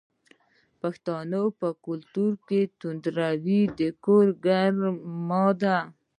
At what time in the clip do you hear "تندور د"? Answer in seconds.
2.79-3.81